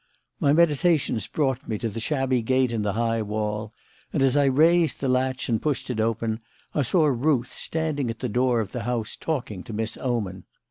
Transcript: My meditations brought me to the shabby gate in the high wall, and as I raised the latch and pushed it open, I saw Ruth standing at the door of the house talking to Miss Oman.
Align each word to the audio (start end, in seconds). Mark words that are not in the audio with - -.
My 0.39 0.51
meditations 0.51 1.27
brought 1.27 1.67
me 1.67 1.77
to 1.77 1.87
the 1.87 1.99
shabby 1.99 2.41
gate 2.41 2.71
in 2.71 2.81
the 2.81 2.93
high 2.93 3.21
wall, 3.21 3.71
and 4.11 4.23
as 4.23 4.35
I 4.35 4.45
raised 4.45 4.99
the 4.99 5.07
latch 5.07 5.47
and 5.47 5.61
pushed 5.61 5.91
it 5.91 5.99
open, 5.99 6.39
I 6.73 6.81
saw 6.81 7.05
Ruth 7.05 7.53
standing 7.53 8.09
at 8.09 8.17
the 8.17 8.27
door 8.27 8.61
of 8.61 8.71
the 8.71 8.81
house 8.81 9.15
talking 9.15 9.61
to 9.61 9.73
Miss 9.73 9.97
Oman. 9.97 10.45